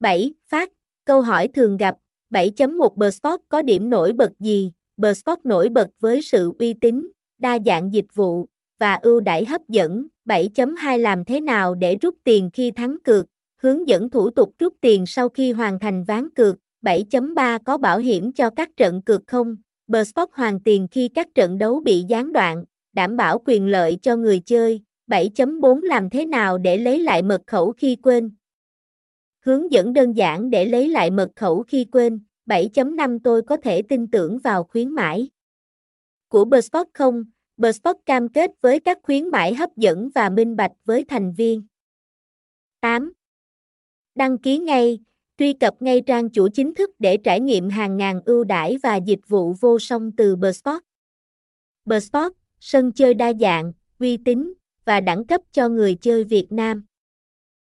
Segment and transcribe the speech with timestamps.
[0.00, 0.32] 7.
[0.48, 0.72] Phát,
[1.04, 1.96] câu hỏi thường gặp,
[2.30, 4.72] 7.1 bersport có điểm nổi bật gì?
[4.96, 8.46] Bersport nổi bật với sự uy tín, đa dạng dịch vụ,
[8.78, 10.06] và ưu đãi hấp dẫn.
[10.24, 13.26] 7.2 Làm thế nào để rút tiền khi thắng cược?
[13.62, 16.56] Hướng dẫn thủ tục rút tiền sau khi hoàn thành ván cược.
[16.82, 19.56] 7.3 Có bảo hiểm cho các trận cược không?
[19.86, 24.16] Bersport hoàn tiền khi các trận đấu bị gián đoạn, đảm bảo quyền lợi cho
[24.16, 24.80] người chơi.
[25.06, 28.30] 7.4 Làm thế nào để lấy lại mật khẩu khi quên?
[29.40, 32.20] Hướng dẫn đơn giản để lấy lại mật khẩu khi quên.
[32.46, 35.28] 7.5 Tôi có thể tin tưởng vào khuyến mãi
[36.28, 37.24] của Bsport không?
[37.56, 41.62] Bsport cam kết với các khuyến mãi hấp dẫn và minh bạch với thành viên.
[42.80, 43.12] 8.
[44.14, 44.98] Đăng ký ngay,
[45.38, 48.96] truy cập ngay trang chủ chính thức để trải nghiệm hàng ngàn ưu đãi và
[48.96, 50.82] dịch vụ vô song từ Bsport.
[51.84, 54.52] Bsport, sân chơi đa dạng, uy tín
[54.84, 56.84] và đẳng cấp cho người chơi Việt Nam.